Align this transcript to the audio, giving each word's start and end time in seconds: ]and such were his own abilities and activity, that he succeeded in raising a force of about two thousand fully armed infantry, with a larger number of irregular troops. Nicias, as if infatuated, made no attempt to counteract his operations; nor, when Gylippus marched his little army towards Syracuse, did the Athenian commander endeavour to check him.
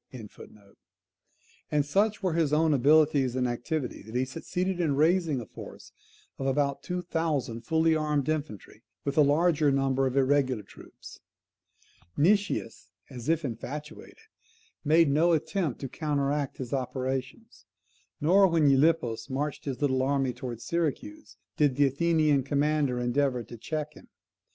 ]and 1.71 1.85
such 1.85 2.23
were 2.23 2.33
his 2.33 2.51
own 2.51 2.73
abilities 2.73 3.35
and 3.35 3.47
activity, 3.47 4.01
that 4.01 4.15
he 4.15 4.25
succeeded 4.25 4.79
in 4.79 4.95
raising 4.95 5.39
a 5.39 5.45
force 5.45 5.91
of 6.39 6.47
about 6.47 6.81
two 6.81 7.03
thousand 7.03 7.61
fully 7.61 7.95
armed 7.95 8.27
infantry, 8.27 8.81
with 9.05 9.15
a 9.15 9.21
larger 9.21 9.69
number 9.71 10.07
of 10.07 10.17
irregular 10.17 10.63
troops. 10.63 11.19
Nicias, 12.17 12.89
as 13.11 13.29
if 13.29 13.45
infatuated, 13.45 14.17
made 14.83 15.07
no 15.11 15.33
attempt 15.33 15.79
to 15.81 15.87
counteract 15.87 16.57
his 16.57 16.73
operations; 16.73 17.65
nor, 18.19 18.47
when 18.47 18.69
Gylippus 18.71 19.29
marched 19.29 19.65
his 19.65 19.81
little 19.83 20.01
army 20.01 20.33
towards 20.33 20.63
Syracuse, 20.63 21.37
did 21.57 21.75
the 21.75 21.85
Athenian 21.85 22.41
commander 22.41 22.99
endeavour 22.99 23.43
to 23.43 23.55
check 23.55 23.93
him. 23.93 24.07